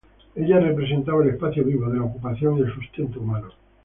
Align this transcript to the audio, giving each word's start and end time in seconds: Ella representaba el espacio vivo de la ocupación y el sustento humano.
Ella 0.33 0.59
representaba 0.59 1.21
el 1.21 1.29
espacio 1.29 1.63
vivo 1.63 1.87
de 1.87 1.99
la 1.99 2.05
ocupación 2.05 2.57
y 2.57 2.61
el 2.61 2.73
sustento 2.73 3.19
humano. 3.19 3.51